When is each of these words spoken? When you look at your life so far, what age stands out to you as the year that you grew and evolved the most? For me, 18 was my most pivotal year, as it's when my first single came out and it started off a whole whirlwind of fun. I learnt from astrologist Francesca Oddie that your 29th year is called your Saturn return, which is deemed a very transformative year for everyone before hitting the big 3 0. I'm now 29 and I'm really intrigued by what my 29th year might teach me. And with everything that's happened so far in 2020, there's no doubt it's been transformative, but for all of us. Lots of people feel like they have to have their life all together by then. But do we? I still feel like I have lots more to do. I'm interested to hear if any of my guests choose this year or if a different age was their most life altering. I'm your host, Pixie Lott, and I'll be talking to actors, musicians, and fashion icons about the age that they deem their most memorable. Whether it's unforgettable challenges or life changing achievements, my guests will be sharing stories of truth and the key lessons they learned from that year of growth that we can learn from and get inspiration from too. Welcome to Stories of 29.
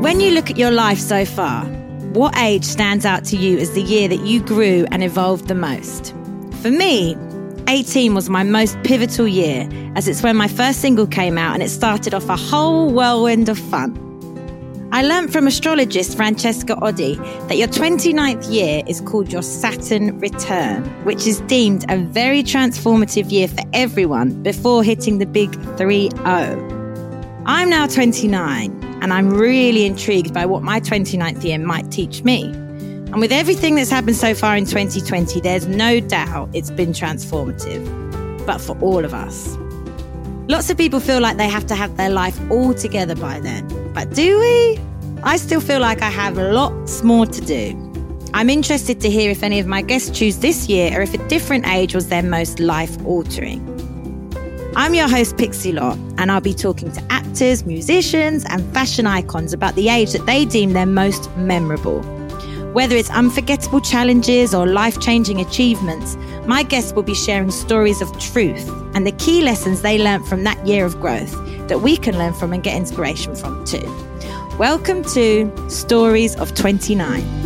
When 0.00 0.20
you 0.20 0.32
look 0.32 0.50
at 0.50 0.58
your 0.58 0.70
life 0.70 0.98
so 0.98 1.24
far, 1.24 1.64
what 2.12 2.36
age 2.38 2.64
stands 2.64 3.04
out 3.04 3.24
to 3.26 3.36
you 3.36 3.58
as 3.58 3.72
the 3.72 3.82
year 3.82 4.06
that 4.06 4.20
you 4.20 4.40
grew 4.40 4.86
and 4.90 5.02
evolved 5.02 5.48
the 5.48 5.54
most? 5.54 6.14
For 6.62 6.70
me, 6.70 7.16
18 7.68 8.14
was 8.14 8.28
my 8.28 8.42
most 8.42 8.80
pivotal 8.84 9.26
year, 9.26 9.68
as 9.96 10.06
it's 10.06 10.22
when 10.22 10.36
my 10.36 10.46
first 10.46 10.80
single 10.80 11.06
came 11.06 11.38
out 11.38 11.54
and 11.54 11.62
it 11.62 11.70
started 11.70 12.14
off 12.14 12.28
a 12.28 12.36
whole 12.36 12.90
whirlwind 12.90 13.48
of 13.48 13.58
fun. 13.58 14.13
I 14.94 15.02
learnt 15.02 15.32
from 15.32 15.48
astrologist 15.48 16.16
Francesca 16.16 16.76
Oddie 16.76 17.16
that 17.48 17.56
your 17.56 17.66
29th 17.66 18.48
year 18.48 18.80
is 18.86 19.00
called 19.00 19.32
your 19.32 19.42
Saturn 19.42 20.20
return, 20.20 20.84
which 21.04 21.26
is 21.26 21.40
deemed 21.48 21.84
a 21.90 21.98
very 21.98 22.44
transformative 22.44 23.28
year 23.32 23.48
for 23.48 23.64
everyone 23.72 24.40
before 24.44 24.84
hitting 24.84 25.18
the 25.18 25.26
big 25.26 25.52
3 25.76 26.10
0. 26.10 27.42
I'm 27.44 27.68
now 27.68 27.88
29 27.88 28.98
and 29.02 29.12
I'm 29.12 29.34
really 29.34 29.84
intrigued 29.84 30.32
by 30.32 30.46
what 30.46 30.62
my 30.62 30.78
29th 30.78 31.42
year 31.42 31.58
might 31.58 31.90
teach 31.90 32.22
me. 32.22 32.44
And 32.44 33.16
with 33.16 33.32
everything 33.32 33.74
that's 33.74 33.90
happened 33.90 34.14
so 34.14 34.32
far 34.32 34.56
in 34.56 34.64
2020, 34.64 35.40
there's 35.40 35.66
no 35.66 35.98
doubt 35.98 36.50
it's 36.52 36.70
been 36.70 36.92
transformative, 36.92 38.46
but 38.46 38.60
for 38.60 38.78
all 38.80 39.04
of 39.04 39.12
us. 39.12 39.56
Lots 40.46 40.68
of 40.68 40.76
people 40.76 41.00
feel 41.00 41.20
like 41.20 41.38
they 41.38 41.48
have 41.48 41.64
to 41.66 41.74
have 41.74 41.96
their 41.96 42.10
life 42.10 42.38
all 42.50 42.74
together 42.74 43.16
by 43.16 43.40
then. 43.40 43.66
But 43.94 44.14
do 44.14 44.38
we? 44.38 44.78
I 45.22 45.38
still 45.38 45.60
feel 45.60 45.80
like 45.80 46.02
I 46.02 46.10
have 46.10 46.36
lots 46.36 47.02
more 47.02 47.24
to 47.24 47.40
do. 47.40 47.80
I'm 48.34 48.50
interested 48.50 49.00
to 49.00 49.10
hear 49.10 49.30
if 49.30 49.42
any 49.42 49.58
of 49.58 49.66
my 49.66 49.80
guests 49.80 50.10
choose 50.10 50.40
this 50.40 50.68
year 50.68 50.98
or 50.98 51.02
if 51.02 51.14
a 51.14 51.28
different 51.28 51.66
age 51.66 51.94
was 51.94 52.08
their 52.08 52.22
most 52.22 52.60
life 52.60 53.02
altering. 53.06 53.62
I'm 54.76 54.92
your 54.92 55.08
host, 55.08 55.38
Pixie 55.38 55.72
Lott, 55.72 55.96
and 56.18 56.30
I'll 56.30 56.42
be 56.42 56.52
talking 56.52 56.92
to 56.92 57.02
actors, 57.10 57.64
musicians, 57.64 58.44
and 58.50 58.62
fashion 58.74 59.06
icons 59.06 59.54
about 59.54 59.76
the 59.76 59.88
age 59.88 60.12
that 60.12 60.26
they 60.26 60.44
deem 60.44 60.74
their 60.74 60.84
most 60.84 61.34
memorable. 61.36 62.02
Whether 62.74 62.96
it's 62.96 63.10
unforgettable 63.10 63.80
challenges 63.80 64.52
or 64.52 64.66
life 64.66 65.00
changing 65.00 65.40
achievements, 65.40 66.16
my 66.46 66.62
guests 66.62 66.92
will 66.92 67.02
be 67.02 67.14
sharing 67.14 67.50
stories 67.50 68.02
of 68.02 68.18
truth 68.18 68.68
and 68.94 69.06
the 69.06 69.12
key 69.12 69.40
lessons 69.40 69.80
they 69.80 69.98
learned 69.98 70.26
from 70.26 70.44
that 70.44 70.66
year 70.66 70.84
of 70.84 71.00
growth 71.00 71.32
that 71.68 71.80
we 71.80 71.96
can 71.96 72.18
learn 72.18 72.34
from 72.34 72.52
and 72.52 72.62
get 72.62 72.76
inspiration 72.76 73.34
from 73.34 73.64
too. 73.64 73.82
Welcome 74.58 75.02
to 75.04 75.50
Stories 75.70 76.36
of 76.36 76.54
29. 76.54 77.43